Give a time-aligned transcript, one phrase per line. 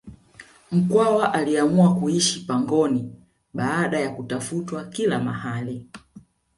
[0.71, 3.13] mkwawa aliamua kuishi pangoni
[3.53, 5.87] baada ya kutafutwa kila mahali